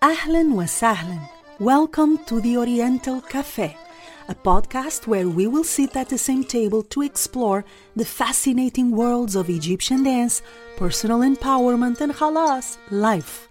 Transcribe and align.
Ahlan 0.00 0.54
wa 0.54 0.62
sahlan. 0.62 1.28
Welcome 1.58 2.18
to 2.26 2.40
the 2.40 2.56
Oriental 2.56 3.20
Cafe, 3.20 3.76
a 4.28 4.34
podcast 4.34 5.08
where 5.08 5.28
we 5.28 5.48
will 5.48 5.64
sit 5.64 5.96
at 5.96 6.08
the 6.08 6.16
same 6.16 6.44
table 6.44 6.84
to 6.84 7.02
explore 7.02 7.64
the 7.96 8.04
fascinating 8.04 8.92
worlds 8.92 9.34
of 9.34 9.50
Egyptian 9.50 10.04
dance, 10.04 10.40
personal 10.76 11.22
empowerment, 11.22 12.00
and 12.00 12.12
halas, 12.12 12.78
life. 12.92 13.48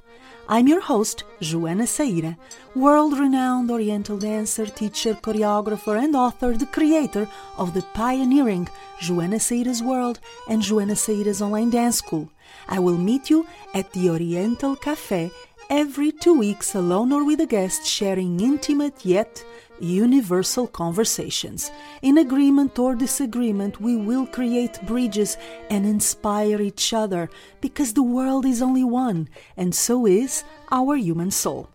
I'm 0.48 0.70
your 0.70 0.80
host, 0.80 1.26
Joana 1.42 1.84
Saahirah, 1.84 2.38
world 2.76 3.20
renowned 3.20 3.70
Oriental 3.70 4.18
dancer, 4.18 4.68
teacher, 4.68 5.16
choreographer, 5.16 6.02
and 6.02 6.16
author, 6.16 6.54
the 6.54 6.66
creator 6.68 7.28
of 7.58 7.74
the 7.74 7.82
pioneering 7.94 8.70
Joana 9.02 9.36
Saahirah's 9.36 9.84
World 9.84 10.22
and 10.48 10.62
Joana 10.62 10.96
Saahirah's 10.96 11.42
Online 11.42 11.72
Dance 11.72 11.98
School. 11.98 12.30
I 12.70 12.80
will 12.80 12.98
meet 12.98 13.30
you 13.30 13.46
at 13.74 13.92
the 13.92 14.10
Oriental 14.10 14.78
Cafe 14.78 15.30
every 15.70 16.12
two 16.12 16.38
weeks 16.38 16.76
alone 16.76 17.12
or 17.12 17.26
with 17.26 17.42
a 17.42 17.46
guest 17.46 17.86
sharing 17.86 18.40
intimate 18.40 19.06
yet 19.06 19.44
universal 19.80 20.68
conversations. 20.68 21.72
In 22.02 22.18
agreement 22.18 22.80
or 22.80 22.96
disagreement, 22.96 23.80
we 23.80 23.96
will 23.96 24.26
create 24.26 24.82
bridges 24.86 25.38
and 25.70 25.86
inspire 25.86 26.62
each 26.62 26.94
other 26.94 27.30
because 27.62 27.94
the 27.94 28.04
world 28.04 28.46
is 28.46 28.62
only 28.62 28.84
one, 28.84 29.30
and 29.56 29.76
so 29.76 30.06
is 30.06 30.44
our 30.72 30.96
human 30.96 31.32
soul. 31.32 31.70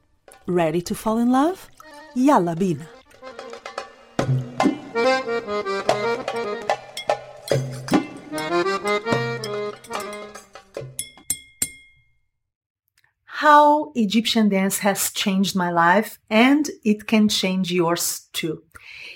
Ready 0.46 0.80
to 0.82 0.94
fall 0.94 1.18
in 1.18 1.30
love? 1.30 1.68
Yalla 2.14 2.56
bina! 2.56 2.88
Egyptian 13.94 14.48
dance 14.48 14.78
has 14.78 15.10
changed 15.10 15.56
my 15.56 15.70
life 15.70 16.18
and 16.30 16.70
it 16.84 17.06
can 17.06 17.28
change 17.28 17.72
yours 17.72 18.28
too. 18.32 18.62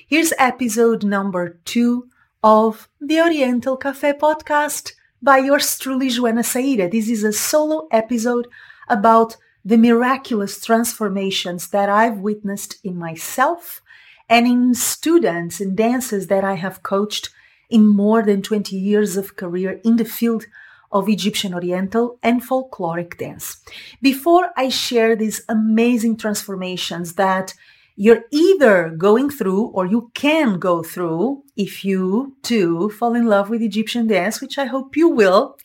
Here's 0.08 0.32
episode 0.38 1.04
number 1.04 1.58
two 1.64 2.08
of 2.42 2.88
the 3.00 3.20
Oriental 3.20 3.76
Cafe 3.76 4.14
podcast 4.14 4.92
by 5.22 5.38
yours 5.38 5.78
truly, 5.78 6.08
Joana 6.08 6.44
Saahirah. 6.44 6.91
This 6.91 7.08
is 7.08 7.24
a 7.24 7.32
solo 7.32 7.88
episode 7.91 8.46
about 8.88 9.36
the 9.64 9.76
miraculous 9.76 10.64
transformations 10.64 11.69
that 11.70 11.88
I've 11.88 12.19
witnessed 12.19 12.76
in 12.84 12.96
myself 12.96 13.82
and 14.28 14.46
in 14.46 14.74
students 14.74 15.60
and 15.60 15.76
dancers 15.76 16.28
that 16.28 16.44
I 16.44 16.54
have 16.54 16.82
coached 16.82 17.30
in 17.69 17.86
more 17.86 18.22
than 18.22 18.42
20 18.42 18.76
years 18.76 19.16
of 19.16 19.36
career 19.36 19.80
in 19.84 19.96
the 19.96 20.04
field 20.04 20.46
of 20.92 21.08
Egyptian 21.08 21.54
Oriental 21.54 22.18
and 22.22 22.42
folkloric 22.42 23.18
dance. 23.18 23.62
Before 24.00 24.50
I 24.56 24.68
share 24.68 25.16
these 25.16 25.42
amazing 25.48 26.16
transformations 26.16 27.14
that 27.14 27.54
you're 27.96 28.24
either 28.30 28.90
going 28.90 29.30
through 29.30 29.68
or 29.68 29.86
you 29.86 30.10
can 30.14 30.58
go 30.58 30.82
through 30.82 31.42
if 31.56 31.84
you 31.84 32.36
too 32.42 32.90
fall 32.90 33.14
in 33.14 33.26
love 33.26 33.48
with 33.48 33.62
Egyptian 33.62 34.06
dance, 34.06 34.40
which 34.40 34.58
I 34.58 34.66
hope 34.66 34.96
you 34.96 35.08
will, 35.08 35.58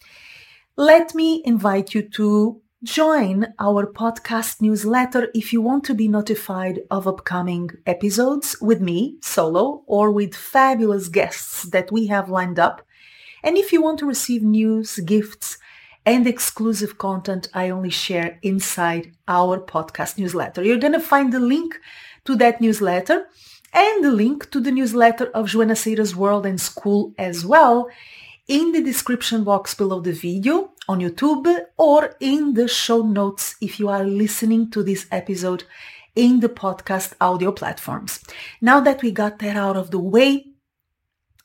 let 0.77 1.13
me 1.13 1.41
invite 1.45 1.93
you 1.93 2.03
to 2.09 2.61
join 2.83 3.53
our 3.59 3.85
podcast 3.85 4.59
newsletter 4.59 5.29
if 5.35 5.53
you 5.53 5.61
want 5.61 5.83
to 5.83 5.93
be 5.93 6.07
notified 6.07 6.79
of 6.89 7.07
upcoming 7.07 7.69
episodes 7.85 8.55
with 8.59 8.81
me 8.81 9.17
solo 9.21 9.83
or 9.85 10.09
with 10.09 10.33
fabulous 10.33 11.07
guests 11.07 11.63
that 11.69 11.91
we 11.91 12.07
have 12.07 12.29
lined 12.29 12.57
up 12.57 12.81
and 13.43 13.57
if 13.57 13.71
you 13.71 13.81
want 13.81 13.99
to 13.99 14.07
receive 14.07 14.43
news, 14.43 14.97
gifts, 14.99 15.57
and 16.05 16.25
exclusive 16.25 16.97
content 16.97 17.47
I 17.53 17.69
only 17.69 17.89
share 17.89 18.39
inside 18.41 19.13
our 19.27 19.59
podcast 19.59 20.17
newsletter. 20.17 20.63
You're 20.63 20.77
going 20.77 20.93
to 20.93 20.99
find 20.99 21.31
the 21.31 21.39
link 21.39 21.79
to 22.25 22.35
that 22.37 22.61
newsletter 22.61 23.27
and 23.73 24.03
the 24.03 24.11
link 24.11 24.51
to 24.51 24.59
the 24.59 24.71
newsletter 24.71 25.25
of 25.27 25.47
Joana 25.47 25.73
Saahirah's 25.73 26.15
World 26.15 26.45
and 26.45 26.59
School 26.59 27.13
as 27.17 27.45
well 27.45 27.89
in 28.47 28.71
the 28.71 28.83
description 28.83 29.43
box 29.43 29.73
below 29.73 30.01
the 30.01 30.11
video 30.11 30.71
on 30.89 30.99
YouTube 30.99 31.65
or 31.77 32.15
in 32.19 32.53
the 32.53 32.67
show 32.67 33.01
notes 33.01 33.55
if 33.61 33.79
you 33.79 33.87
are 33.87 34.03
listening 34.03 34.69
to 34.71 34.83
this 34.83 35.07
episode 35.11 35.63
in 36.15 36.41
the 36.41 36.49
podcast 36.49 37.13
audio 37.21 37.51
platforms. 37.51 38.19
Now 38.59 38.81
that 38.81 39.01
we 39.01 39.11
got 39.11 39.39
that 39.39 39.55
out 39.55 39.77
of 39.77 39.91
the 39.91 39.99
way, 39.99 40.50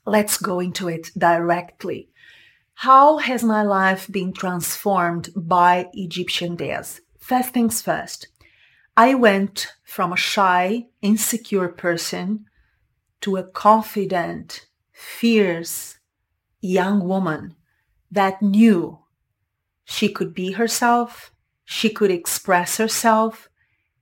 Let's 0.08 0.38
go 0.38 0.60
into 0.60 0.88
it 0.88 1.10
directly. 1.18 2.08
How 2.74 3.18
has 3.18 3.42
my 3.42 3.62
life 3.62 4.06
been 4.08 4.32
transformed 4.32 5.30
by 5.34 5.88
Egyptian 5.94 6.54
dance? 6.54 7.00
First 7.18 7.52
things 7.52 7.82
first, 7.82 8.28
I 8.96 9.14
went 9.14 9.72
from 9.82 10.12
a 10.12 10.16
shy, 10.16 10.86
insecure 11.02 11.68
person 11.68 12.46
to 13.22 13.36
a 13.36 13.42
confident, 13.42 14.68
fierce 14.92 15.98
young 16.60 17.06
woman 17.08 17.56
that 18.10 18.40
knew 18.40 19.00
she 19.84 20.08
could 20.08 20.32
be 20.32 20.52
herself, 20.52 21.32
she 21.64 21.90
could 21.90 22.12
express 22.12 22.76
herself, 22.76 23.48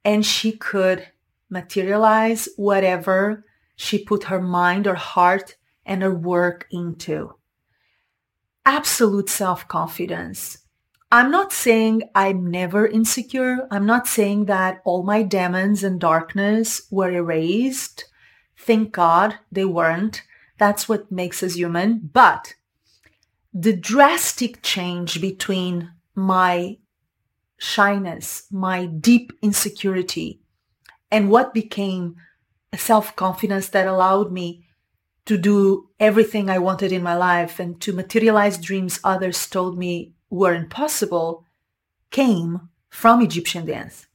and 0.04 0.26
she 0.26 0.52
could 0.52 1.08
materialize 1.48 2.48
whatever 2.56 3.46
she 3.74 4.04
put 4.04 4.24
her 4.24 4.40
mind 4.42 4.86
or 4.86 4.96
heart 4.96 5.56
and 5.84 6.02
her 6.02 6.14
work 6.14 6.66
into. 6.70 7.34
Absolute 8.64 9.28
self-confidence. 9.28 10.58
I'm 11.12 11.30
not 11.30 11.52
saying 11.52 12.02
I'm 12.14 12.50
never 12.50 12.86
insecure. 12.86 13.68
I'm 13.70 13.86
not 13.86 14.08
saying 14.08 14.46
that 14.46 14.80
all 14.84 15.02
my 15.02 15.22
demons 15.22 15.84
and 15.84 16.00
darkness 16.00 16.88
were 16.90 17.12
erased. 17.12 18.06
Thank 18.56 18.92
God 18.92 19.38
they 19.52 19.64
weren't. 19.64 20.22
That's 20.58 20.88
what 20.88 21.12
makes 21.12 21.42
us 21.42 21.54
human. 21.54 22.10
But 22.12 22.54
the 23.52 23.76
drastic 23.76 24.62
change 24.62 25.20
between 25.20 25.92
my 26.14 26.78
shyness, 27.58 28.44
my 28.50 28.86
deep 28.86 29.32
insecurity, 29.40 30.40
and 31.10 31.30
what 31.30 31.54
became 31.54 32.16
a 32.72 32.78
self-confidence 32.78 33.68
that 33.68 33.86
allowed 33.86 34.32
me 34.32 34.66
to 35.26 35.38
do 35.38 35.88
everything 35.98 36.50
I 36.50 36.58
wanted 36.58 36.92
in 36.92 37.02
my 37.02 37.16
life 37.16 37.58
and 37.58 37.80
to 37.80 37.92
materialize 37.92 38.58
dreams 38.58 39.00
others 39.02 39.46
told 39.46 39.78
me 39.78 40.14
were 40.30 40.54
impossible 40.54 41.44
came 42.10 42.68
from 42.90 43.22
Egyptian 43.22 43.66
dance. 43.66 44.06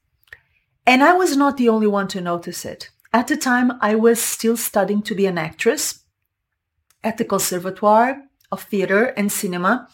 And 0.85 1.03
I 1.03 1.13
was 1.13 1.35
not 1.35 1.57
the 1.57 1.69
only 1.69 1.87
one 1.87 2.07
to 2.09 2.21
notice 2.21 2.65
it. 2.65 2.89
At 3.11 3.27
the 3.27 3.37
time, 3.37 3.73
I 3.81 3.95
was 3.95 4.21
still 4.21 4.55
studying 4.55 5.01
to 5.03 5.15
be 5.15 5.25
an 5.25 5.37
actress 5.37 6.03
at 7.03 7.17
the 7.17 7.25
Conservatoire 7.25 8.23
of 8.51 8.63
Theater 8.63 9.05
and 9.17 9.31
Cinema. 9.31 9.87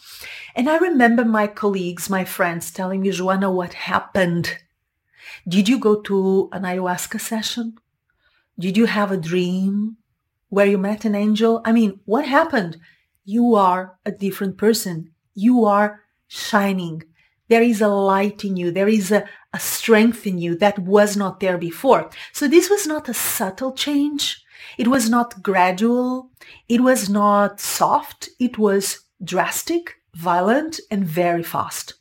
And 0.56 0.70
I 0.70 0.78
remember 0.78 1.26
my 1.26 1.48
colleagues, 1.48 2.10
my 2.10 2.26
friends 2.26 2.72
telling 2.72 3.02
me, 3.02 3.10
Joana, 3.10 3.54
what 3.54 3.74
happened? 3.74 4.58
Did 5.48 5.70
you 5.70 5.80
go 5.80 6.02
to 6.02 6.50
an 6.52 6.64
ayahuasca 6.64 7.20
session? 7.20 7.78
Did 8.58 8.78
you 8.78 8.86
have 8.86 9.12
a 9.12 9.18
dream? 9.18 9.98
Where 10.50 10.66
you 10.66 10.78
met 10.78 11.06
an 11.06 11.16
angel. 11.16 11.62
I 11.66 11.72
mean, 11.72 12.00
what 12.06 12.26
happened? 12.26 12.78
You 13.24 13.56
are 13.56 13.98
a 14.06 14.12
different 14.12 14.58
person. 14.58 15.12
You 15.34 15.66
are 15.66 16.02
shining. 16.28 17.04
There 17.48 17.62
is 17.62 17.82
a 17.82 17.88
light 17.88 18.44
in 18.44 18.58
you. 18.58 18.72
There 18.72 18.88
is 18.88 19.12
a, 19.12 19.28
a 19.54 19.60
strength 19.60 20.26
in 20.26 20.38
you 20.38 20.58
that 20.58 20.80
was 20.80 21.16
not 21.16 21.40
there 21.40 21.58
before. 21.58 22.10
So 22.34 22.48
this 22.48 22.70
was 22.70 22.88
not 22.88 23.10
a 23.10 23.14
subtle 23.14 23.74
change. 23.74 24.44
It 24.78 24.88
was 24.88 25.10
not 25.10 25.44
gradual. 25.44 26.32
It 26.68 26.82
was 26.82 27.10
not 27.10 27.60
soft. 27.60 28.30
It 28.40 28.58
was 28.58 29.02
drastic, 29.24 29.96
violent, 30.16 30.80
and 30.90 31.06
very 31.06 31.44
fast. 31.44 31.96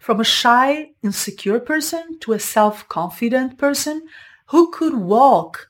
From 0.00 0.20
a 0.20 0.24
shy, 0.24 0.90
insecure 1.02 1.60
person 1.60 2.18
to 2.20 2.32
a 2.32 2.38
self-confident 2.38 3.58
person 3.58 4.06
who 4.46 4.70
could 4.70 4.94
walk 4.94 5.68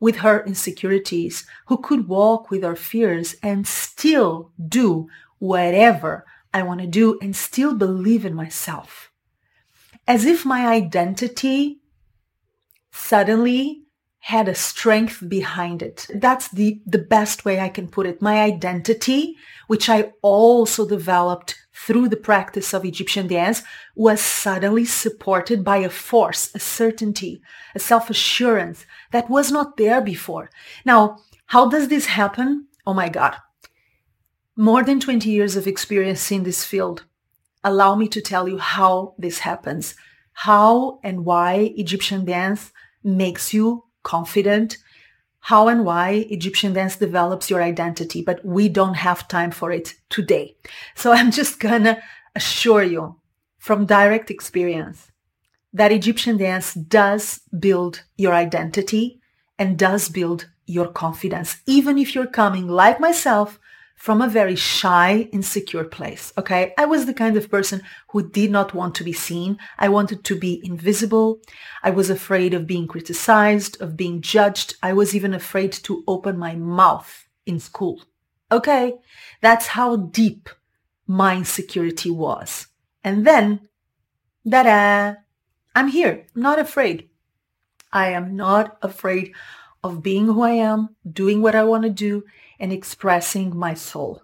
with 0.00 0.16
her 0.16 0.44
insecurities, 0.44 1.46
who 1.66 1.78
could 1.78 2.08
walk 2.08 2.50
with 2.50 2.62
her 2.62 2.76
fears 2.76 3.36
and 3.42 3.66
still 3.66 4.52
do 4.68 5.08
whatever 5.38 6.24
I 6.52 6.62
want 6.62 6.80
to 6.80 6.86
do 6.86 7.18
and 7.20 7.34
still 7.34 7.74
believe 7.74 8.24
in 8.24 8.34
myself. 8.34 9.10
As 10.06 10.24
if 10.24 10.44
my 10.44 10.66
identity 10.66 11.80
suddenly 12.90 13.82
had 14.20 14.48
a 14.48 14.54
strength 14.54 15.22
behind 15.28 15.82
it. 15.82 16.08
That's 16.12 16.48
the, 16.48 16.80
the 16.84 16.98
best 16.98 17.44
way 17.44 17.60
I 17.60 17.68
can 17.68 17.86
put 17.86 18.06
it. 18.06 18.20
My 18.20 18.42
identity, 18.42 19.36
which 19.68 19.88
I 19.88 20.12
also 20.20 20.84
developed 20.84 21.54
through 21.76 22.08
the 22.08 22.16
practice 22.16 22.72
of 22.72 22.84
Egyptian 22.84 23.26
dance 23.26 23.62
was 23.94 24.20
suddenly 24.20 24.84
supported 24.84 25.62
by 25.62 25.76
a 25.76 25.90
force, 25.90 26.50
a 26.54 26.58
certainty, 26.58 27.42
a 27.74 27.78
self-assurance 27.78 28.86
that 29.12 29.28
was 29.28 29.52
not 29.52 29.76
there 29.76 30.00
before. 30.00 30.50
Now, 30.84 31.18
how 31.46 31.68
does 31.68 31.88
this 31.88 32.06
happen? 32.06 32.68
Oh 32.86 32.94
my 32.94 33.08
God. 33.08 33.36
More 34.56 34.82
than 34.82 35.00
20 35.00 35.28
years 35.28 35.54
of 35.54 35.66
experience 35.66 36.32
in 36.32 36.44
this 36.44 36.64
field 36.64 37.04
allow 37.62 37.94
me 37.94 38.08
to 38.08 38.22
tell 38.22 38.48
you 38.48 38.58
how 38.58 39.14
this 39.18 39.40
happens, 39.40 39.94
how 40.32 40.98
and 41.02 41.24
why 41.24 41.74
Egyptian 41.76 42.24
dance 42.24 42.72
makes 43.04 43.52
you 43.52 43.84
confident, 44.02 44.78
how 45.46 45.68
and 45.68 45.84
why 45.84 46.26
Egyptian 46.28 46.72
dance 46.72 46.96
develops 46.96 47.48
your 47.48 47.62
identity, 47.62 48.20
but 48.20 48.44
we 48.44 48.68
don't 48.68 48.94
have 48.94 49.28
time 49.28 49.52
for 49.52 49.70
it 49.70 49.94
today. 50.08 50.56
So 50.96 51.12
I'm 51.12 51.30
just 51.30 51.60
gonna 51.60 52.02
assure 52.34 52.82
you 52.82 53.20
from 53.56 53.86
direct 53.86 54.28
experience 54.28 55.12
that 55.72 55.92
Egyptian 55.92 56.36
dance 56.36 56.74
does 56.74 57.42
build 57.56 58.02
your 58.16 58.34
identity 58.34 59.20
and 59.56 59.78
does 59.78 60.08
build 60.08 60.48
your 60.66 60.88
confidence, 60.88 61.58
even 61.64 61.96
if 61.96 62.12
you're 62.12 62.26
coming 62.26 62.66
like 62.66 62.98
myself 62.98 63.60
from 63.96 64.22
a 64.22 64.28
very 64.28 64.54
shy, 64.54 65.28
insecure 65.32 65.82
place. 65.84 66.32
Okay. 66.38 66.74
I 66.78 66.84
was 66.84 67.06
the 67.06 67.14
kind 67.14 67.36
of 67.36 67.50
person 67.50 67.82
who 68.10 68.30
did 68.30 68.50
not 68.50 68.74
want 68.74 68.94
to 68.96 69.04
be 69.04 69.12
seen. 69.12 69.58
I 69.78 69.88
wanted 69.88 70.22
to 70.24 70.38
be 70.38 70.60
invisible. 70.62 71.40
I 71.82 71.90
was 71.90 72.10
afraid 72.10 72.54
of 72.54 72.66
being 72.66 72.86
criticized, 72.86 73.80
of 73.80 73.96
being 73.96 74.20
judged. 74.20 74.76
I 74.82 74.92
was 74.92 75.16
even 75.16 75.34
afraid 75.34 75.72
to 75.72 76.04
open 76.06 76.38
my 76.38 76.54
mouth 76.54 77.26
in 77.46 77.58
school. 77.58 78.02
Okay. 78.52 78.94
That's 79.40 79.68
how 79.68 79.96
deep 79.96 80.50
my 81.06 81.36
insecurity 81.36 82.10
was. 82.10 82.66
And 83.02 83.26
then, 83.26 83.68
da-da, 84.46 85.14
I'm 85.74 85.88
here, 85.88 86.26
not 86.34 86.58
afraid. 86.58 87.08
I 87.92 88.10
am 88.10 88.36
not 88.36 88.76
afraid 88.82 89.34
of 89.82 90.02
being 90.02 90.26
who 90.26 90.42
I 90.42 90.52
am, 90.52 90.96
doing 91.10 91.40
what 91.40 91.54
I 91.54 91.64
want 91.64 91.84
to 91.84 91.90
do, 91.90 92.24
and 92.58 92.72
expressing 92.72 93.56
my 93.56 93.74
soul. 93.74 94.22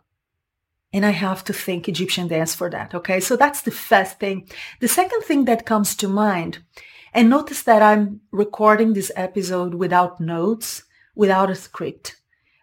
And 0.93 1.07
I 1.07 1.11
have 1.11 1.43
to 1.45 1.53
thank 1.53 1.89
Egyptian 1.89 2.29
dance 2.29 2.55
for 2.55 2.69
that. 2.71 2.95
Okay. 2.95 3.21
So 3.21 3.37
that's 3.37 3.63
the 3.63 3.71
first 3.71 4.21
thing. 4.21 4.49
The 4.81 4.89
second 4.89 5.23
thing 5.23 5.47
that 5.47 5.67
comes 5.67 5.95
to 5.97 6.09
mind, 6.09 6.59
and 7.15 7.31
notice 7.31 7.63
that 7.63 7.83
I'm 7.83 8.21
recording 8.31 8.93
this 8.93 9.11
episode 9.17 9.75
without 9.75 10.21
notes, 10.21 10.83
without 11.15 11.51
a 11.51 11.55
script. 11.55 12.17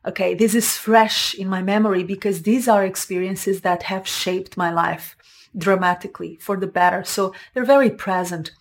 Okay. 0.05 0.33
This 0.35 0.53
is 0.53 0.77
fresh 0.77 1.33
in 1.33 1.47
my 1.47 1.61
memory 1.61 2.03
because 2.03 2.43
these 2.43 2.67
are 2.67 2.85
experiences 2.85 3.61
that 3.61 3.83
have 3.83 4.07
shaped 4.07 4.57
my 4.57 4.71
life 4.71 5.15
dramatically 5.57 6.37
for 6.39 6.57
the 6.57 6.67
better. 6.67 7.03
So 7.03 7.33
they're 7.53 7.65
very 7.65 7.89
present. 7.89 8.51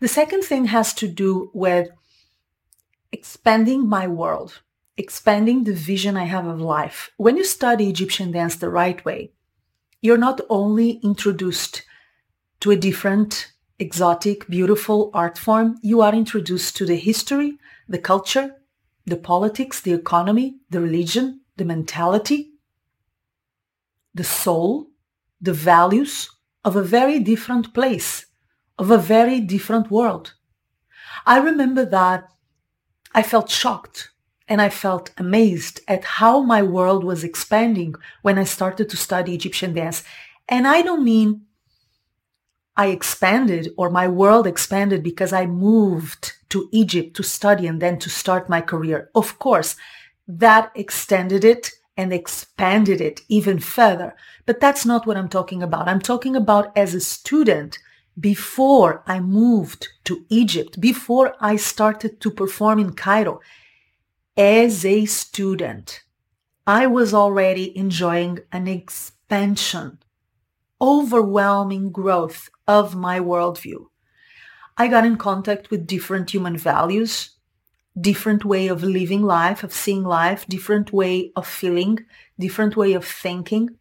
The 0.00 0.08
second 0.08 0.42
thing 0.42 0.66
has 0.66 0.94
to 0.94 1.06
do 1.06 1.50
with 1.52 1.90
expanding 3.12 3.86
my 3.86 4.06
world 4.06 4.62
expanding 4.98 5.62
the 5.62 5.72
vision 5.72 6.16
I 6.16 6.24
have 6.24 6.46
of 6.46 6.60
life. 6.60 7.10
When 7.16 7.36
you 7.36 7.44
study 7.44 7.88
Egyptian 7.88 8.32
dance 8.32 8.56
the 8.56 8.68
right 8.68 9.02
way, 9.04 9.32
you're 10.02 10.18
not 10.18 10.40
only 10.50 11.00
introduced 11.04 11.84
to 12.60 12.72
a 12.72 12.76
different, 12.76 13.52
exotic, 13.78 14.48
beautiful 14.48 15.12
art 15.14 15.38
form, 15.38 15.76
you 15.82 16.00
are 16.02 16.12
introduced 16.12 16.76
to 16.76 16.84
the 16.84 16.96
history, 16.96 17.58
the 17.88 17.98
culture, 17.98 18.56
the 19.06 19.16
politics, 19.16 19.80
the 19.80 19.92
economy, 19.92 20.56
the 20.68 20.80
religion, 20.80 21.42
the 21.56 21.64
mentality, 21.64 22.54
the 24.12 24.24
soul, 24.24 24.88
the 25.40 25.52
values 25.52 26.28
of 26.64 26.74
a 26.74 26.82
very 26.82 27.20
different 27.20 27.72
place, 27.72 28.26
of 28.78 28.90
a 28.90 28.98
very 28.98 29.38
different 29.40 29.92
world. 29.92 30.34
I 31.24 31.38
remember 31.38 31.84
that 31.84 32.28
I 33.14 33.22
felt 33.22 33.48
shocked 33.48 34.10
and 34.48 34.62
I 34.62 34.70
felt 34.70 35.10
amazed 35.18 35.80
at 35.86 36.04
how 36.04 36.40
my 36.40 36.62
world 36.62 37.04
was 37.04 37.22
expanding 37.22 37.94
when 38.22 38.38
I 38.38 38.44
started 38.44 38.88
to 38.88 38.96
study 38.96 39.34
Egyptian 39.34 39.74
dance. 39.74 40.02
And 40.48 40.66
I 40.66 40.82
don't 40.82 41.04
mean 41.04 41.42
I 42.76 42.86
expanded 42.86 43.72
or 43.76 43.90
my 43.90 44.08
world 44.08 44.46
expanded 44.46 45.02
because 45.02 45.32
I 45.32 45.46
moved 45.46 46.32
to 46.48 46.68
Egypt 46.72 47.14
to 47.16 47.22
study 47.22 47.66
and 47.66 47.82
then 47.82 47.98
to 47.98 48.08
start 48.08 48.48
my 48.48 48.62
career. 48.62 49.10
Of 49.14 49.38
course, 49.38 49.76
that 50.26 50.72
extended 50.74 51.44
it 51.44 51.72
and 51.96 52.12
expanded 52.12 53.00
it 53.00 53.20
even 53.28 53.58
further. 53.58 54.14
But 54.46 54.60
that's 54.60 54.86
not 54.86 55.06
what 55.06 55.16
I'm 55.16 55.28
talking 55.28 55.62
about. 55.62 55.88
I'm 55.88 56.00
talking 56.00 56.36
about 56.36 56.74
as 56.76 56.94
a 56.94 57.00
student 57.00 57.78
before 58.18 59.02
I 59.06 59.20
moved 59.20 59.88
to 60.04 60.24
Egypt, 60.28 60.80
before 60.80 61.34
I 61.40 61.56
started 61.56 62.20
to 62.20 62.30
perform 62.30 62.78
in 62.78 62.92
Cairo 62.94 63.40
as 64.38 64.84
a 64.86 65.04
student, 65.04 66.02
I 66.66 66.86
was 66.86 67.14
already 67.14 67.76
enjoying 67.76 68.40
an 68.52 68.68
expansion, 68.68 70.00
overwhelming 70.80 71.92
growth 71.92 72.50
of 72.68 72.96
my 72.96 73.20
worldview. 73.20 73.86
I 74.78 74.88
got 74.88 75.06
in 75.06 75.18
contact 75.18 75.70
with 75.70 75.86
different 75.86 76.30
human 76.32 76.56
values, 76.58 77.36
different 78.00 78.44
way 78.44 78.68
of 78.68 78.84
living 78.84 79.22
life, 79.24 79.64
of 79.64 79.74
seeing 79.74 80.04
life, 80.04 80.46
different 80.48 80.92
way 80.92 81.32
of 81.36 81.46
feeling, 81.48 82.00
different 82.38 82.76
way 82.76 82.94
of 82.94 83.06
thinking. 83.06 83.77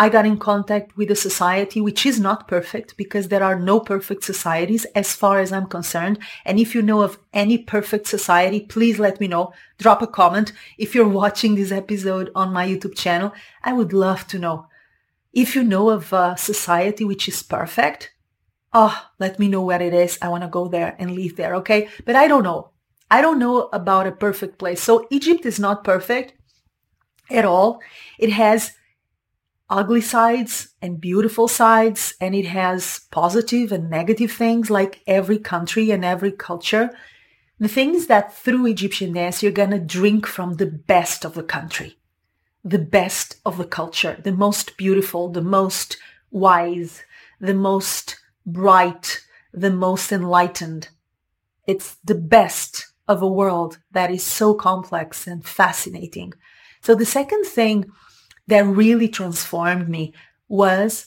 I 0.00 0.08
got 0.08 0.24
in 0.24 0.38
contact 0.38 0.96
with 0.96 1.10
a 1.10 1.14
society 1.14 1.78
which 1.78 2.06
is 2.06 2.18
not 2.18 2.48
perfect 2.48 2.96
because 2.96 3.28
there 3.28 3.42
are 3.44 3.60
no 3.60 3.80
perfect 3.80 4.24
societies 4.24 4.86
as 4.94 5.14
far 5.14 5.40
as 5.40 5.52
I'm 5.52 5.66
concerned. 5.66 6.18
And 6.46 6.58
if 6.58 6.74
you 6.74 6.80
know 6.80 7.02
of 7.02 7.18
any 7.34 7.58
perfect 7.58 8.06
society, 8.06 8.60
please 8.60 8.98
let 8.98 9.20
me 9.20 9.28
know. 9.28 9.52
Drop 9.76 10.00
a 10.00 10.06
comment. 10.06 10.54
If 10.78 10.94
you're 10.94 11.06
watching 11.20 11.54
this 11.54 11.70
episode 11.70 12.30
on 12.34 12.50
my 12.50 12.66
YouTube 12.66 12.96
channel, 12.96 13.34
I 13.62 13.74
would 13.74 13.92
love 13.92 14.26
to 14.28 14.38
know. 14.38 14.68
If 15.34 15.54
you 15.54 15.62
know 15.62 15.90
of 15.90 16.14
a 16.14 16.34
society 16.38 17.04
which 17.04 17.28
is 17.28 17.42
perfect, 17.42 18.14
oh, 18.72 19.06
let 19.18 19.38
me 19.38 19.48
know 19.48 19.60
where 19.60 19.82
it 19.82 19.92
is. 19.92 20.16
I 20.22 20.30
want 20.30 20.44
to 20.44 20.48
go 20.48 20.66
there 20.66 20.96
and 20.98 21.14
live 21.14 21.36
there. 21.36 21.54
Okay. 21.56 21.90
But 22.06 22.16
I 22.16 22.26
don't 22.26 22.42
know. 22.42 22.70
I 23.10 23.20
don't 23.20 23.38
know 23.38 23.68
about 23.70 24.06
a 24.06 24.12
perfect 24.12 24.58
place. 24.58 24.80
So 24.80 25.06
Egypt 25.10 25.44
is 25.44 25.60
not 25.60 25.84
perfect 25.84 26.32
at 27.28 27.44
all. 27.44 27.82
It 28.18 28.32
has 28.32 28.72
ugly 29.70 30.00
sides 30.00 30.70
and 30.82 31.00
beautiful 31.00 31.48
sides, 31.48 32.14
and 32.20 32.34
it 32.34 32.46
has 32.46 33.02
positive 33.10 33.70
and 33.70 33.88
negative 33.88 34.32
things 34.32 34.68
like 34.68 35.00
every 35.06 35.38
country 35.38 35.90
and 35.90 36.04
every 36.04 36.32
culture. 36.32 36.90
The 37.60 37.68
thing 37.68 37.94
is 37.94 38.08
that 38.08 38.34
through 38.34 38.66
Egyptian 38.66 39.12
dance, 39.12 39.42
you're 39.42 39.52
going 39.52 39.70
to 39.70 39.78
drink 39.78 40.26
from 40.26 40.54
the 40.54 40.66
best 40.66 41.24
of 41.24 41.34
the 41.34 41.42
country, 41.42 41.98
the 42.64 42.78
best 42.78 43.36
of 43.46 43.56
the 43.56 43.64
culture, 43.64 44.18
the 44.22 44.32
most 44.32 44.76
beautiful, 44.76 45.28
the 45.28 45.42
most 45.42 45.96
wise, 46.30 47.02
the 47.40 47.54
most 47.54 48.18
bright, 48.44 49.24
the 49.52 49.70
most 49.70 50.10
enlightened. 50.10 50.88
It's 51.66 51.96
the 52.04 52.14
best 52.14 52.88
of 53.06 53.22
a 53.22 53.28
world 53.28 53.78
that 53.92 54.10
is 54.10 54.22
so 54.22 54.54
complex 54.54 55.26
and 55.26 55.44
fascinating. 55.44 56.32
So 56.80 56.94
the 56.94 57.06
second 57.06 57.44
thing 57.44 57.90
that 58.46 58.64
really 58.64 59.08
transformed 59.08 59.88
me 59.88 60.12
was 60.48 61.06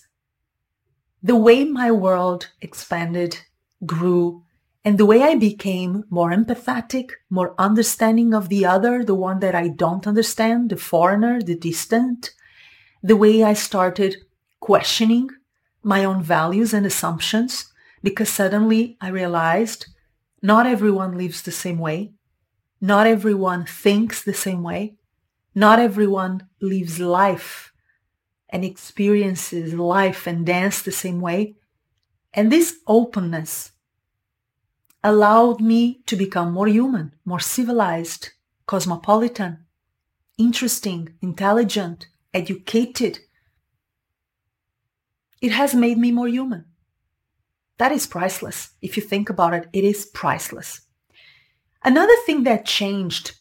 the 1.22 1.36
way 1.36 1.64
my 1.64 1.92
world 1.92 2.50
expanded, 2.62 3.38
grew, 3.86 4.44
and 4.86 4.98
the 4.98 5.06
way 5.06 5.22
I 5.24 5.36
became 5.36 6.04
more 6.10 6.32
empathetic, 6.32 7.12
more 7.30 7.56
understanding 7.58 8.34
of 8.34 8.50
the 8.50 8.66
other, 8.66 9.04
the 9.04 9.16
one 9.16 9.40
that 9.40 9.56
I 9.56 9.70
don't 9.70 10.06
understand, 10.06 10.70
the 10.70 10.78
foreigner, 10.78 11.42
the 11.42 11.56
distant, 11.56 12.32
the 13.02 13.16
way 13.16 13.44
I 13.44 13.54
started 13.54 14.18
questioning 14.60 15.30
my 15.82 16.04
own 16.04 16.22
values 16.22 16.74
and 16.74 16.86
assumptions, 16.86 17.72
because 18.02 18.30
suddenly 18.30 18.98
I 19.00 19.10
realized 19.10 19.88
not 20.42 20.66
everyone 20.66 21.18
lives 21.18 21.42
the 21.42 21.52
same 21.52 21.80
way. 21.80 22.12
Not 22.82 23.08
everyone 23.08 23.66
thinks 23.66 24.22
the 24.22 24.34
same 24.34 24.62
way. 24.62 24.96
Not 25.56 25.80
everyone 25.80 26.48
lives 26.62 27.00
life 27.00 27.74
and 28.50 28.64
experiences 28.64 29.74
life 29.74 30.28
and 30.28 30.46
dance 30.46 30.82
the 30.82 30.92
same 30.92 31.22
way. 31.22 31.56
And 32.34 32.52
this 32.52 32.78
openness 32.88 33.72
allowed 35.04 35.62
me 35.62 36.02
to 36.06 36.16
become 36.16 36.54
more 36.54 36.68
human, 36.68 37.14
more 37.26 37.40
civilized, 37.40 38.30
cosmopolitan, 38.66 39.66
interesting, 40.38 41.14
intelligent, 41.22 42.08
educated. 42.34 43.20
It 45.42 45.52
has 45.52 45.76
made 45.76 45.98
me 45.98 46.12
more 46.12 46.28
human. 46.28 46.66
That 47.78 47.92
is 47.92 48.08
priceless. 48.08 48.72
If 48.82 48.96
you 48.96 49.04
think 49.04 49.30
about 49.30 49.54
it, 49.54 49.68
it 49.74 49.84
is 49.84 50.06
priceless. 50.06 50.82
Another 51.84 52.16
thing 52.26 52.44
that 52.44 52.66
changed 52.66 53.36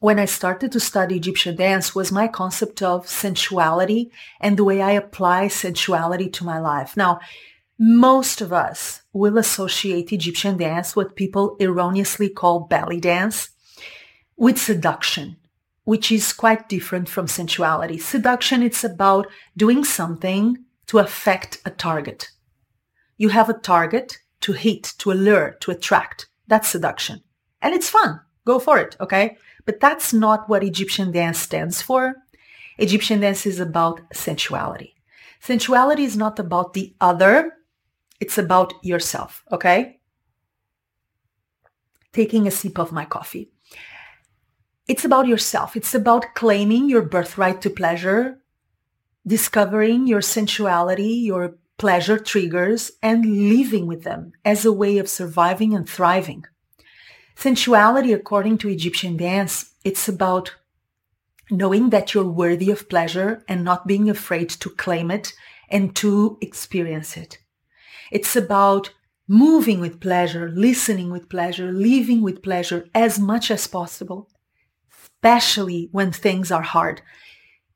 when 0.00 0.18
I 0.18 0.24
started 0.24 0.72
to 0.72 0.80
study 0.80 1.16
Egyptian 1.16 1.56
dance 1.56 1.94
was 1.94 2.10
my 2.10 2.26
concept 2.26 2.82
of 2.82 3.06
sensuality 3.06 4.10
and 4.40 4.56
the 4.56 4.64
way 4.64 4.80
I 4.80 4.92
apply 4.92 5.48
sensuality 5.48 6.28
to 6.30 6.44
my 6.44 6.58
life. 6.58 6.96
Now, 6.96 7.20
most 7.78 8.40
of 8.40 8.52
us 8.52 9.02
will 9.12 9.36
associate 9.36 10.12
Egyptian 10.12 10.56
dance, 10.56 10.96
what 10.96 11.16
people 11.16 11.56
erroneously 11.60 12.30
call 12.30 12.60
belly 12.60 12.98
dance, 12.98 13.50
with 14.36 14.58
seduction, 14.58 15.36
which 15.84 16.10
is 16.10 16.32
quite 16.32 16.68
different 16.68 17.08
from 17.08 17.26
sensuality. 17.26 17.98
Seduction, 17.98 18.62
it's 18.62 18.82
about 18.82 19.26
doing 19.54 19.84
something 19.84 20.64
to 20.86 20.98
affect 20.98 21.60
a 21.66 21.70
target. 21.70 22.30
You 23.18 23.28
have 23.28 23.50
a 23.50 23.54
target 23.54 24.18
to 24.40 24.52
hit, 24.52 24.94
to 24.98 25.12
allure, 25.12 25.56
to 25.60 25.70
attract. 25.70 26.26
That's 26.46 26.68
seduction. 26.68 27.22
And 27.60 27.74
it's 27.74 27.90
fun. 27.90 28.20
Go 28.46 28.58
for 28.58 28.78
it, 28.78 28.96
okay? 28.98 29.36
But 29.64 29.80
that's 29.80 30.12
not 30.12 30.48
what 30.48 30.64
Egyptian 30.64 31.12
dance 31.12 31.38
stands 31.38 31.82
for. 31.82 32.14
Egyptian 32.78 33.20
dance 33.20 33.46
is 33.46 33.60
about 33.60 34.00
sensuality. 34.12 34.94
Sensuality 35.40 36.04
is 36.04 36.16
not 36.16 36.38
about 36.38 36.72
the 36.72 36.94
other. 37.00 37.52
It's 38.20 38.38
about 38.38 38.74
yourself, 38.82 39.42
okay? 39.52 40.00
Taking 42.12 42.46
a 42.46 42.50
sip 42.50 42.78
of 42.78 42.92
my 42.92 43.04
coffee. 43.04 43.50
It's 44.88 45.04
about 45.04 45.28
yourself. 45.28 45.76
It's 45.76 45.94
about 45.94 46.34
claiming 46.34 46.88
your 46.88 47.02
birthright 47.02 47.62
to 47.62 47.70
pleasure, 47.70 48.40
discovering 49.26 50.06
your 50.06 50.20
sensuality, 50.20 51.24
your 51.24 51.56
pleasure 51.78 52.18
triggers, 52.18 52.92
and 53.02 53.48
living 53.48 53.86
with 53.86 54.02
them 54.02 54.32
as 54.44 54.64
a 54.64 54.72
way 54.72 54.98
of 54.98 55.08
surviving 55.08 55.74
and 55.74 55.88
thriving. 55.88 56.44
Sensuality, 57.40 58.12
according 58.12 58.58
to 58.58 58.68
Egyptian 58.68 59.16
dance, 59.16 59.70
it's 59.82 60.06
about 60.10 60.56
knowing 61.50 61.88
that 61.88 62.12
you're 62.12 62.28
worthy 62.28 62.70
of 62.70 62.86
pleasure 62.90 63.42
and 63.48 63.64
not 63.64 63.86
being 63.86 64.10
afraid 64.10 64.50
to 64.50 64.68
claim 64.68 65.10
it 65.10 65.32
and 65.70 65.96
to 65.96 66.36
experience 66.42 67.16
it. 67.16 67.38
It's 68.12 68.36
about 68.36 68.92
moving 69.26 69.80
with 69.80 70.00
pleasure, 70.00 70.50
listening 70.54 71.10
with 71.10 71.30
pleasure, 71.30 71.72
living 71.72 72.20
with 72.20 72.42
pleasure 72.42 72.86
as 72.94 73.18
much 73.18 73.50
as 73.50 73.66
possible, 73.66 74.28
especially 74.92 75.88
when 75.92 76.12
things 76.12 76.52
are 76.52 76.60
hard, 76.60 77.00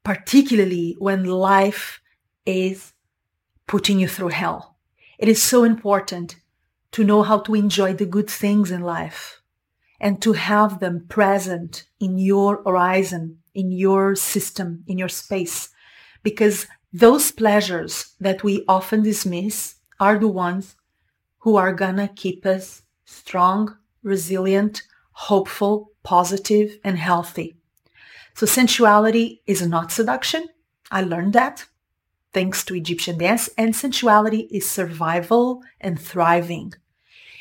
particularly 0.05 0.95
when 0.99 1.25
life 1.25 2.03
is 2.45 2.93
putting 3.67 3.99
you 3.99 4.09
through 4.09 4.29
hell. 4.29 4.77
It 5.19 5.31
is 5.31 5.43
so 5.43 5.65
important 5.65 6.37
to 6.93 7.03
know 7.03 7.23
how 7.23 7.39
to 7.39 7.55
enjoy 7.55 7.95
the 7.95 8.05
good 8.05 8.29
things 8.29 8.71
in 8.71 8.83
life 8.83 9.41
and 10.05 10.21
to 10.21 10.35
have 10.35 10.81
them 10.81 11.07
present 11.09 11.87
in 11.99 12.19
your 12.19 12.63
horizon, 12.63 13.39
in 13.55 13.73
your 13.73 14.15
system, 14.15 14.85
in 14.87 14.99
your 14.99 15.09
space. 15.09 15.71
Because 16.23 16.67
those 16.93 17.33
pleasures 17.33 18.15
that 18.21 18.45
we 18.45 18.65
often 18.69 19.03
dismiss 19.03 19.77
are 19.99 20.19
the 20.19 20.29
ones 20.29 20.77
who 21.39 21.57
are 21.57 21.73
gonna 21.73 22.09
keep 22.15 22.45
us 22.45 22.83
strong, 23.07 23.79
resilient, 24.03 24.83
hopeful, 25.13 25.91
positive, 26.03 26.79
and 26.85 26.99
healthy. 26.99 27.57
So 28.35 28.45
sensuality 28.45 29.41
is 29.47 29.67
not 29.67 29.91
seduction. 29.91 30.49
I 30.91 31.01
learned 31.01 31.33
that 31.33 31.65
thanks 32.35 32.63
to 32.67 32.75
Egyptian 32.75 33.17
dance 33.17 33.49
and 33.57 33.75
sensuality 33.75 34.49
is 34.51 34.69
survival 34.69 35.63
and 35.81 35.99
thriving. 35.99 36.75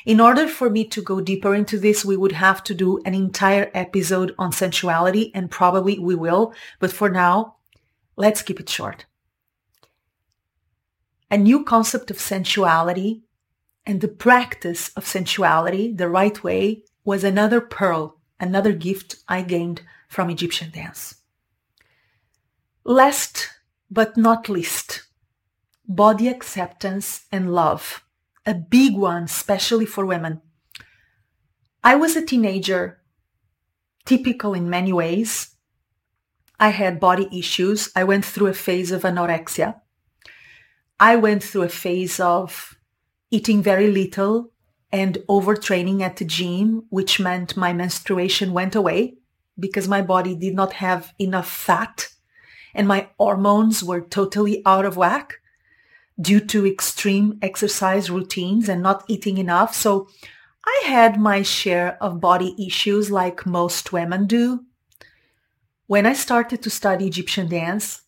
In 0.04 0.20
order 0.20 0.46
for 0.46 0.68
me 0.68 0.84
to 0.88 1.00
go 1.00 1.22
deeper 1.22 1.54
into 1.54 1.78
this, 1.78 2.04
we 2.04 2.16
would 2.16 2.32
have 2.32 2.62
to 2.64 2.74
do 2.74 3.00
an 3.06 3.14
entire 3.14 3.70
episode 3.72 4.34
on 4.38 4.52
sensuality 4.52 5.30
and 5.34 5.50
probably 5.50 5.98
we 5.98 6.14
will. 6.14 6.52
But 6.78 6.92
for 6.92 7.08
now, 7.08 7.56
let's 8.16 8.42
keep 8.42 8.60
it 8.60 8.68
short. 8.68 9.06
A 11.30 11.38
new 11.38 11.64
concept 11.64 12.10
of 12.10 12.20
sensuality 12.20 13.22
and 13.86 14.02
the 14.02 14.08
practice 14.08 14.90
of 14.90 15.06
sensuality 15.06 15.96
the 15.96 16.08
right 16.08 16.44
way 16.44 16.84
was 17.04 17.24
another 17.24 17.60
pearl, 17.62 18.20
another 18.38 18.72
gift 18.72 19.16
I 19.26 19.40
gained 19.40 19.82
from 20.08 20.28
Egyptian 20.28 20.70
dance. 20.70 21.16
Last 22.84 23.48
but 23.90 24.18
not 24.18 24.50
least, 24.50 25.04
body 25.88 26.28
acceptance 26.28 27.24
and 27.32 27.54
love 27.54 28.03
a 28.46 28.54
big 28.54 28.96
one, 28.96 29.24
especially 29.24 29.86
for 29.86 30.04
women. 30.04 30.40
I 31.82 31.96
was 31.96 32.16
a 32.16 32.24
teenager, 32.24 33.00
typical 34.04 34.54
in 34.54 34.70
many 34.70 34.92
ways. 34.92 35.54
I 36.58 36.68
had 36.68 37.00
body 37.00 37.28
issues. 37.36 37.90
I 37.96 38.04
went 38.04 38.24
through 38.24 38.48
a 38.48 38.54
phase 38.54 38.90
of 38.92 39.02
anorexia. 39.02 39.80
I 41.00 41.16
went 41.16 41.42
through 41.42 41.62
a 41.62 41.68
phase 41.68 42.20
of 42.20 42.78
eating 43.30 43.62
very 43.62 43.90
little 43.90 44.52
and 44.92 45.18
overtraining 45.28 46.02
at 46.02 46.16
the 46.16 46.24
gym, 46.24 46.84
which 46.88 47.18
meant 47.18 47.56
my 47.56 47.72
menstruation 47.72 48.52
went 48.52 48.74
away 48.74 49.16
because 49.58 49.88
my 49.88 50.02
body 50.02 50.34
did 50.34 50.54
not 50.54 50.74
have 50.74 51.12
enough 51.18 51.50
fat 51.50 52.08
and 52.74 52.88
my 52.88 53.08
hormones 53.18 53.82
were 53.82 54.00
totally 54.00 54.62
out 54.66 54.84
of 54.84 54.96
whack 54.96 55.40
due 56.20 56.40
to 56.40 56.66
extreme 56.66 57.38
exercise 57.42 58.10
routines 58.10 58.68
and 58.68 58.82
not 58.82 59.04
eating 59.08 59.38
enough. 59.38 59.74
So 59.74 60.08
I 60.66 60.82
had 60.86 61.20
my 61.20 61.42
share 61.42 61.96
of 62.02 62.20
body 62.20 62.54
issues 62.66 63.10
like 63.10 63.46
most 63.46 63.92
women 63.92 64.26
do. 64.26 64.64
When 65.86 66.06
I 66.06 66.14
started 66.14 66.62
to 66.62 66.70
study 66.70 67.06
Egyptian 67.06 67.48
dance, 67.48 68.02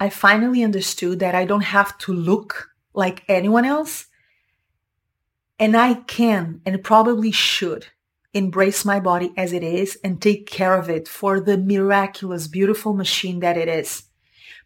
I 0.00 0.08
finally 0.08 0.62
understood 0.62 1.18
that 1.18 1.34
I 1.34 1.44
don't 1.44 1.62
have 1.62 1.98
to 1.98 2.12
look 2.12 2.70
like 2.94 3.24
anyone 3.28 3.64
else. 3.64 4.06
And 5.58 5.76
I 5.76 5.94
can 5.94 6.60
and 6.64 6.82
probably 6.84 7.32
should 7.32 7.88
embrace 8.32 8.84
my 8.84 9.00
body 9.00 9.32
as 9.36 9.52
it 9.52 9.64
is 9.64 9.98
and 10.04 10.22
take 10.22 10.46
care 10.46 10.78
of 10.78 10.88
it 10.88 11.08
for 11.08 11.40
the 11.40 11.58
miraculous, 11.58 12.46
beautiful 12.46 12.94
machine 12.94 13.40
that 13.40 13.56
it 13.56 13.68
is. 13.68 14.04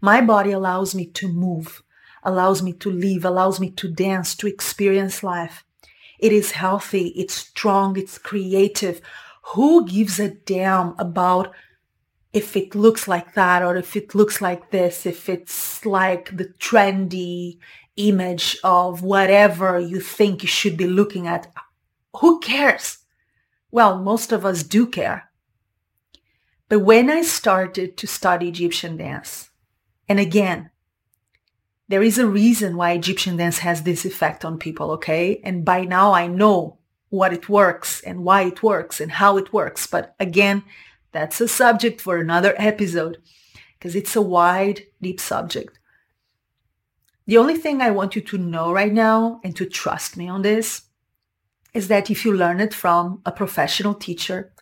My 0.00 0.20
body 0.20 0.50
allows 0.50 0.94
me 0.94 1.06
to 1.06 1.28
move, 1.28 1.82
allows 2.22 2.62
me 2.62 2.72
to 2.74 2.90
live, 2.90 3.24
allows 3.24 3.60
me 3.60 3.70
to 3.70 3.88
dance, 3.88 4.34
to 4.36 4.46
experience 4.46 5.22
life. 5.22 5.64
It 6.18 6.32
is 6.32 6.52
healthy, 6.52 7.08
it's 7.08 7.34
strong, 7.34 7.98
it's 7.98 8.18
creative. 8.18 9.00
Who 9.54 9.86
gives 9.86 10.20
a 10.20 10.30
damn 10.30 10.94
about 10.98 11.52
if 12.32 12.56
it 12.56 12.74
looks 12.74 13.08
like 13.08 13.34
that 13.34 13.62
or 13.62 13.76
if 13.76 13.96
it 13.96 14.14
looks 14.14 14.40
like 14.40 14.70
this, 14.70 15.04
if 15.04 15.28
it's 15.28 15.84
like 15.84 16.36
the 16.36 16.46
trendy 16.60 17.58
image 17.96 18.56
of 18.64 19.02
whatever 19.02 19.78
you 19.78 20.00
think 20.00 20.42
you 20.42 20.48
should 20.48 20.76
be 20.76 20.86
looking 20.86 21.26
at? 21.26 21.52
Who 22.20 22.40
cares? 22.40 22.98
Well, 23.70 23.98
most 23.98 24.32
of 24.32 24.44
us 24.44 24.62
do 24.62 24.86
care. 24.86 25.30
But 26.68 26.80
when 26.80 27.10
I 27.10 27.22
started 27.22 27.96
to 27.98 28.06
study 28.06 28.48
Egyptian 28.48 28.96
dance, 28.96 29.50
and 30.08 30.18
again, 30.18 30.70
there 31.92 32.02
is 32.02 32.16
a 32.16 32.26
reason 32.26 32.78
why 32.78 32.92
Egyptian 32.92 33.36
dance 33.36 33.58
has 33.58 33.82
this 33.82 34.06
effect 34.06 34.46
on 34.46 34.56
people, 34.56 34.92
okay? 34.92 35.42
And 35.44 35.62
by 35.62 35.84
now 35.84 36.14
I 36.14 36.26
know 36.26 36.78
what 37.10 37.34
it 37.34 37.50
works 37.50 38.00
and 38.00 38.24
why 38.24 38.44
it 38.44 38.62
works 38.62 38.98
and 38.98 39.12
how 39.12 39.36
it 39.36 39.52
works. 39.52 39.86
But 39.86 40.14
again, 40.18 40.64
that's 41.12 41.38
a 41.38 41.46
subject 41.46 42.00
for 42.00 42.16
another 42.16 42.54
episode 42.56 43.18
because 43.74 43.94
it's 43.94 44.16
a 44.16 44.22
wide, 44.22 44.84
deep 45.02 45.20
subject. 45.20 45.78
The 47.26 47.36
only 47.36 47.56
thing 47.56 47.82
I 47.82 47.90
want 47.90 48.16
you 48.16 48.22
to 48.22 48.38
know 48.38 48.72
right 48.72 48.94
now 48.94 49.42
and 49.44 49.54
to 49.56 49.66
trust 49.66 50.16
me 50.16 50.30
on 50.30 50.40
this 50.40 50.84
is 51.74 51.88
that 51.88 52.10
if 52.10 52.24
you 52.24 52.32
learn 52.32 52.60
it 52.60 52.72
from 52.72 53.20
a 53.26 53.32
professional 53.32 53.92
teacher, 53.92 54.54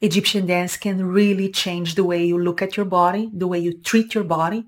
Egyptian 0.00 0.46
dance 0.46 0.76
can 0.76 1.06
really 1.06 1.50
change 1.50 1.96
the 1.96 2.04
way 2.04 2.24
you 2.24 2.38
look 2.38 2.62
at 2.62 2.76
your 2.76 2.86
body, 2.86 3.32
the 3.34 3.48
way 3.48 3.58
you 3.58 3.72
treat 3.72 4.14
your 4.14 4.22
body, 4.22 4.66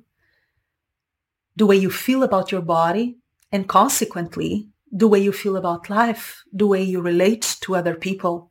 the 1.57 1.67
way 1.67 1.77
you 1.77 1.91
feel 1.91 2.23
about 2.23 2.51
your 2.51 2.63
body, 2.63 3.19
and 3.51 3.69
consequently, 3.69 4.69
the 4.91 5.09
way 5.09 5.19
you 5.19 5.33
feel 5.33 5.57
about 5.57 5.91
life, 5.91 6.43
the 6.53 6.67
way 6.67 6.83
you 6.83 7.01
relate 7.01 7.57
to 7.61 7.75
other 7.75 7.95
people, 7.95 8.51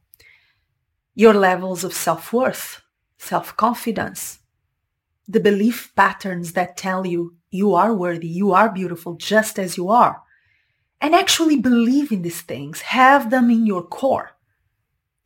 your 1.16 1.34
levels 1.34 1.84
of 1.84 1.94
self-worth, 1.94 2.82
self-confidence, 3.18 4.40
the 5.28 5.40
belief 5.40 5.92
patterns 5.96 6.54
that 6.54 6.78
tell 6.78 7.06
you 7.06 7.36
you 7.50 7.74
are 7.74 7.94
worthy, 7.94 8.28
you 8.28 8.52
are 8.52 8.72
beautiful 8.72 9.16
just 9.16 9.60
as 9.60 9.78
you 9.78 9.90
are. 9.90 10.24
And 11.00 11.16
actually 11.16 11.58
believe 11.58 12.12
in 12.12 12.22
these 12.22 12.42
things, 12.42 12.82
have 12.82 13.30
them 13.30 13.50
in 13.50 13.66
your 13.66 13.84
core, 13.84 14.32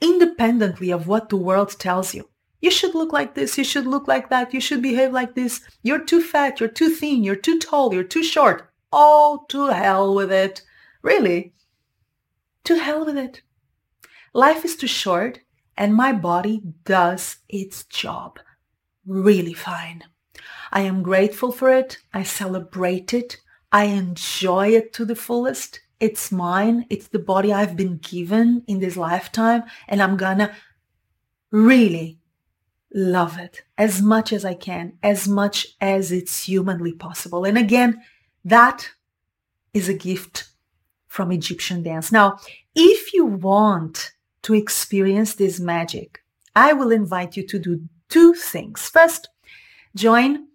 independently 0.01 0.91
of 0.91 1.07
what 1.07 1.29
the 1.29 1.37
world 1.37 1.77
tells 1.77 2.13
you. 2.13 2.29
You 2.65 2.71
should 2.71 2.95
look 2.95 3.13
like 3.13 3.35
this. 3.35 3.59
You 3.59 3.63
should 3.63 3.85
look 3.85 4.07
like 4.07 4.31
that. 4.31 4.51
You 4.51 4.59
should 4.59 4.81
behave 4.81 5.11
like 5.13 5.35
this. 5.35 5.61
You're 5.83 6.03
too 6.03 6.19
fat. 6.19 6.59
You're 6.59 6.67
too 6.67 6.89
thin. 6.89 7.23
You're 7.23 7.35
too 7.35 7.59
tall. 7.59 7.93
You're 7.93 8.03
too 8.03 8.23
short. 8.23 8.71
Oh, 8.91 9.45
to 9.49 9.67
hell 9.67 10.15
with 10.15 10.31
it. 10.31 10.63
Really? 11.03 11.53
To 12.63 12.79
hell 12.79 13.05
with 13.05 13.19
it. 13.19 13.43
Life 14.33 14.65
is 14.65 14.75
too 14.75 14.87
short 14.87 15.41
and 15.77 15.93
my 15.93 16.11
body 16.11 16.63
does 16.85 17.37
its 17.47 17.83
job 17.83 18.39
really 19.05 19.53
fine. 19.53 20.01
I 20.71 20.81
am 20.81 21.03
grateful 21.03 21.51
for 21.51 21.69
it. 21.69 21.99
I 22.15 22.23
celebrate 22.23 23.13
it. 23.13 23.37
I 23.71 23.83
enjoy 23.83 24.69
it 24.69 24.91
to 24.93 25.05
the 25.05 25.15
fullest. 25.15 25.81
It's 25.99 26.31
mine. 26.31 26.87
It's 26.89 27.09
the 27.09 27.19
body 27.19 27.53
I've 27.53 27.77
been 27.77 27.97
given 27.99 28.63
in 28.65 28.79
this 28.79 28.97
lifetime 28.97 29.65
and 29.87 30.01
I'm 30.01 30.17
gonna 30.17 30.55
really 31.51 32.21
love 32.95 33.37
it 33.37 33.63
as 33.77 34.01
much 34.01 34.31
as 34.31 34.45
I 34.45 34.53
can, 34.53 34.93
as 35.03 35.27
much 35.27 35.67
as 35.81 36.11
it's 36.13 36.45
humanly 36.45 36.93
possible. 36.93 37.43
And 37.43 37.57
again, 37.57 38.01
that 38.45 38.89
is 39.73 39.89
a 39.89 39.93
gift 39.93 40.49
from 41.07 41.31
Egyptian 41.31 41.83
dance. 41.83 42.11
Now, 42.11 42.37
if 42.73 43.13
you 43.13 43.25
want 43.25 44.13
to 44.43 44.53
experience 44.53 45.35
this 45.35 45.59
magic, 45.59 46.23
I 46.55 46.71
will 46.71 46.91
invite 46.91 47.35
you 47.35 47.45
to 47.47 47.59
do 47.59 47.81
two 48.07 48.33
things. 48.33 48.87
First, 48.87 49.27
join 49.93 50.47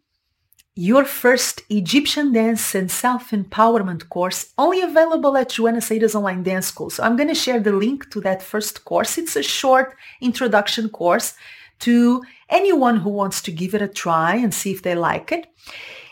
your 0.75 1.05
first 1.05 1.63
Egyptian 1.69 2.33
dance 2.33 2.75
and 2.75 2.91
self-empowerment 2.91 4.09
course 4.09 4.55
only 4.57 4.81
available 4.81 5.37
at 5.37 5.51
Joana 5.51 5.79
Saahirah's 5.79 6.15
Online 6.15 6.43
Dance 6.43 6.69
School. 6.69 6.89
So 6.89 7.03
I'm 7.03 7.17
going 7.17 7.29
to 7.29 7.35
share 7.35 7.61
the 7.61 7.73
link 7.73 8.11
to 8.13 8.21
that 8.23 8.43
first 8.43 8.85
course. 8.87 9.19
It's 9.19 9.37
a 9.37 9.43
short 9.43 9.95
introduction 10.23 10.89
course 10.89 11.35
to 11.81 12.23
anyone 12.49 12.97
who 12.97 13.11
wants 13.11 13.43
to 13.43 13.53
give 13.53 13.75
it 13.75 13.83
a 13.83 13.89
try 13.89 14.37
and 14.37 14.53
see 14.55 14.73
if 14.73 14.83
they 14.83 14.95
like 14.95 15.33
it. 15.33 15.47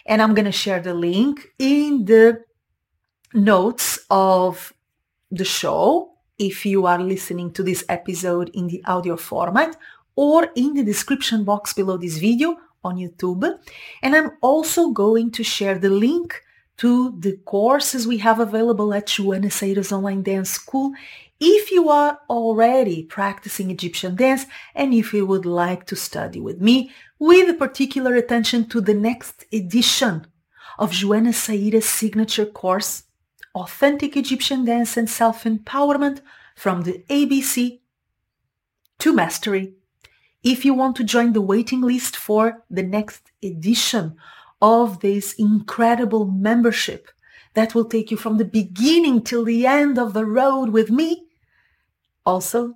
And 0.06 0.22
I'm 0.22 0.34
going 0.34 0.46
to 0.46 0.52
share 0.52 0.80
the 0.80 0.94
link 0.94 1.48
in 1.58 2.04
the 2.04 2.44
notes 3.34 3.98
of 4.10 4.72
the 5.30 5.44
show 5.44 6.12
if 6.38 6.64
you 6.64 6.87
are 6.87 7.00
listening 7.00 7.52
to 7.52 7.62
this 7.62 7.84
episode 7.88 8.50
in 8.54 8.68
the 8.68 8.82
audio 8.87 9.16
format 9.16 9.76
or 10.16 10.48
in 10.56 10.75
the 10.75 10.84
description 10.84 11.44
box 11.44 11.75
below 11.75 11.96
this 11.96 12.18
video 12.18 12.56
on 12.82 12.96
YouTube. 12.96 13.58
And 14.02 14.16
I'm 14.16 14.30
also 14.40 14.90
going 14.90 15.30
to 15.32 15.42
share 15.42 15.78
the 15.78 15.90
link 15.90 16.42
to 16.78 17.14
the 17.18 17.37
courses 17.44 18.06
we 18.06 18.18
have 18.18 18.38
available 18.40 18.94
at 18.94 19.06
Saahirah's 19.06 19.92
Online 19.92 20.22
Dance 20.22 20.50
School 20.50 20.92
if 21.40 21.71
you 21.71 21.88
are 21.88 22.18
already 22.28 23.04
practicing 23.04 23.71
Egyptian 23.71 24.16
dance 24.16 24.47
and 24.75 24.92
if 24.92 25.12
you 25.14 25.25
would 25.25 25.47
like 25.47 25.87
to 25.87 25.97
study 25.97 26.40
with 26.40 26.61
me 26.61 26.90
with 27.18 27.59
particular 27.59 28.14
attention 28.14 28.68
to 28.68 28.80
the 28.80 28.95
next 28.95 29.45
edition 29.52 30.26
of 30.78 30.92
Joana 30.92 31.33
Saahirah's 31.33 31.88
signature 31.88 32.47
course, 32.47 33.04
Authentic 33.54 34.16
Egyptian 34.16 34.64
Dance 34.64 34.97
and 34.97 35.09
Self-Empowerment 35.09 36.21
from 36.54 36.83
the 36.83 37.04
ABC 37.09 37.80
to 38.99 39.12
Mastery. 39.12 39.75
If 40.42 40.64
you 40.64 40.75
want 40.75 40.97
to 40.97 41.04
join 41.04 41.33
the 41.33 41.40
waiting 41.40 41.80
list 41.80 42.16
for 42.16 42.64
the 42.71 42.83
next 42.83 43.30
edition 43.42 44.16
of 44.61 45.00
this 45.00 45.33
incredible 45.35 46.26
membership 46.26 47.11
that 47.54 47.75
will 47.75 47.85
take 47.85 48.11
you 48.11 48.16
from 48.16 48.38
the 48.38 48.45
beginning 48.45 49.23
till 49.23 49.45
the 49.45 49.66
end 49.66 49.99
of 49.99 50.14
the 50.14 50.25
road 50.25 50.71
with 50.71 50.90
me, 50.90 51.27
also 52.28 52.75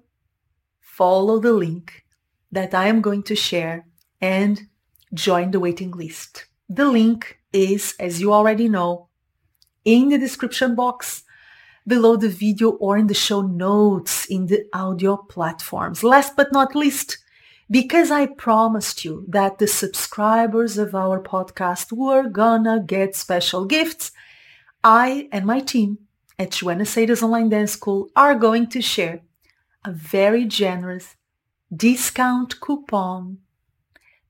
follow 0.81 1.39
the 1.39 1.53
link 1.53 2.05
that 2.51 2.73
I 2.75 2.89
am 2.89 3.01
going 3.03 3.23
to 3.25 3.37
share 3.37 3.87
and 4.21 4.63
join 5.13 5.51
the 5.51 5.61
waiting 5.61 5.91
list. 5.91 6.47
The 6.69 6.87
link 6.87 7.39
is, 7.53 7.95
as 8.01 8.21
you 8.21 8.33
already 8.33 8.69
know, 8.69 9.09
in 9.85 10.09
the 10.09 10.19
description 10.19 10.75
box 10.75 11.25
below 11.87 12.17
the 12.17 12.29
video 12.29 12.71
or 12.71 12.97
in 12.97 13.09
the 13.09 13.23
show 13.27 13.43
notes 13.43 14.27
in 14.27 14.47
the 14.47 14.65
audio 14.73 15.17
platforms. 15.17 16.03
Last 16.03 16.37
but 16.37 16.53
not 16.53 16.75
least, 16.75 17.19
because 17.71 18.11
I 18.11 18.27
promised 18.27 19.05
you 19.05 19.25
that 19.29 19.59
the 19.59 19.67
subscribers 19.67 20.79
of 20.79 20.95
our 20.95 21.21
podcast 21.21 21.93
were 21.93 22.29
gonna 22.29 22.81
get 22.81 23.17
special 23.17 23.67
gifts, 23.67 24.13
I 24.83 25.29
and 25.31 25.45
my 25.45 25.61
team 25.61 25.99
at 26.39 26.51
Joana 26.51 27.23
Online 27.23 27.49
Dance 27.51 27.73
School 27.73 28.09
are 28.17 28.35
going 28.35 28.69
to 28.69 28.81
share 28.81 29.21
a 29.85 29.93
very 29.93 30.45
generous 30.45 31.17
discount 31.75 32.61
coupon 32.61 33.39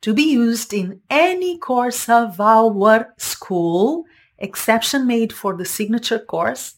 to 0.00 0.12
be 0.12 0.32
used 0.32 0.72
in 0.72 1.00
any 1.08 1.58
course 1.58 2.08
of 2.08 2.40
our 2.40 3.14
school, 3.18 4.04
exception 4.38 5.06
made 5.06 5.32
for 5.32 5.56
the 5.56 5.64
signature 5.64 6.18
course, 6.18 6.76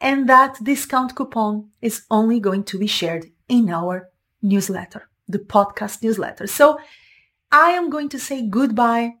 and 0.00 0.28
that 0.28 0.62
discount 0.62 1.14
coupon 1.14 1.70
is 1.82 2.02
only 2.10 2.40
going 2.40 2.64
to 2.64 2.78
be 2.78 2.86
shared 2.86 3.26
in 3.48 3.70
our 3.70 4.08
newsletter 4.42 5.10
the 5.30 5.38
podcast 5.38 6.02
newsletter. 6.02 6.46
So 6.46 6.78
I 7.52 7.70
am 7.70 7.90
going 7.90 8.08
to 8.10 8.18
say 8.18 8.46
goodbye, 8.46 9.14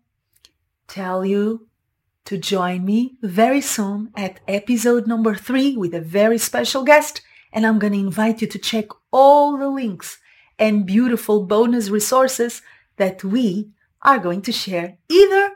tell 0.88 1.24
you 1.24 1.68
to 2.24 2.36
join 2.36 2.84
me 2.84 3.16
very 3.22 3.60
soon 3.60 4.10
at 4.16 4.40
episode 4.46 5.06
number 5.06 5.34
three 5.34 5.76
with 5.76 5.94
a 5.94 6.00
very 6.00 6.38
special 6.38 6.84
guest. 6.84 7.22
And 7.52 7.66
I'm 7.66 7.78
going 7.78 7.92
to 7.92 7.98
invite 7.98 8.40
you 8.40 8.46
to 8.48 8.58
check 8.58 8.86
all 9.10 9.58
the 9.58 9.68
links 9.68 10.18
and 10.58 10.86
beautiful 10.86 11.44
bonus 11.44 11.88
resources 11.88 12.62
that 12.96 13.24
we 13.24 13.70
are 14.02 14.18
going 14.18 14.42
to 14.42 14.52
share 14.52 14.98
either 15.08 15.50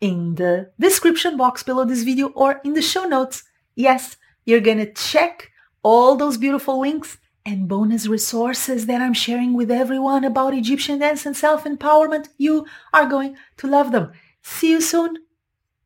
in 0.00 0.36
the 0.36 0.70
description 0.78 1.36
box 1.36 1.62
below 1.62 1.84
this 1.84 2.02
video 2.02 2.28
or 2.28 2.60
in 2.64 2.74
the 2.74 2.82
show 2.82 3.04
notes. 3.04 3.44
Yes, 3.74 4.16
you're 4.44 4.60
going 4.60 4.78
to 4.78 4.92
check 4.92 5.50
all 5.82 6.16
those 6.16 6.38
beautiful 6.38 6.80
links 6.80 7.18
and 7.44 7.68
bonus 7.68 8.06
resources 8.06 8.86
that 8.86 9.00
I'm 9.00 9.14
sharing 9.14 9.54
with 9.54 9.70
everyone 9.70 10.24
about 10.24 10.54
Egyptian 10.54 10.98
dance 10.98 11.26
and 11.26 11.36
self-empowerment. 11.36 12.28
You 12.36 12.66
are 12.92 13.06
going 13.06 13.36
to 13.58 13.66
love 13.66 13.92
them. 13.92 14.12
See 14.42 14.70
you 14.70 14.80
soon. 14.80 15.18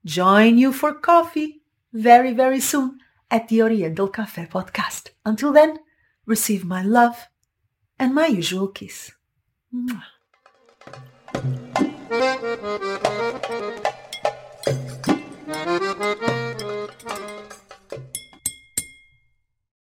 Join 0.04 0.58
you 0.58 0.72
for 0.72 0.92
coffee 0.92 1.62
very, 1.92 2.32
very 2.32 2.60
soon 2.60 2.98
at 3.32 3.48
the 3.48 3.62
Oriental 3.62 4.08
Cafe 4.08 4.46
podcast. 4.52 5.10
Until 5.24 5.52
then, 5.52 5.78
receive 6.26 6.66
my 6.66 6.82
love 6.82 7.28
and 7.98 8.14
my 8.14 8.26
usual 8.26 8.68
kiss. 8.68 9.10
Mwah. 9.72 10.04